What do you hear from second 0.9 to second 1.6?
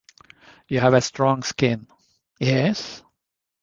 a strong